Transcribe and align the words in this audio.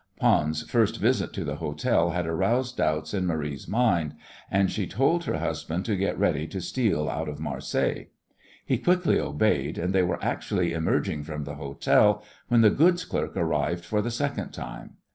Pons's 0.19 0.67
first 0.67 0.99
visit 0.99 1.31
to 1.33 1.43
the 1.45 1.57
hotel 1.57 2.09
had 2.09 2.25
aroused 2.25 2.77
doubts 2.77 3.13
in 3.13 3.27
Marie's 3.27 3.67
mind, 3.67 4.15
and 4.49 4.71
she 4.71 4.87
told 4.87 5.25
her 5.25 5.37
husband 5.37 5.85
to 5.85 5.95
get 5.95 6.17
ready 6.17 6.47
to 6.47 6.59
steal 6.59 7.07
out 7.07 7.29
of 7.29 7.39
Marseilles. 7.39 8.07
He 8.65 8.79
quickly 8.79 9.19
obeyed, 9.19 9.77
and 9.77 9.93
they 9.93 10.01
were 10.01 10.17
actually 10.23 10.73
emerging 10.73 11.25
from 11.25 11.43
the 11.43 11.53
hotel 11.53 12.23
when 12.47 12.61
the 12.61 12.71
goods 12.71 13.05
clerk 13.05 13.37
arrived 13.37 13.85
for 13.85 14.01
the 14.01 14.09
second 14.09 14.53
time. 14.53 14.95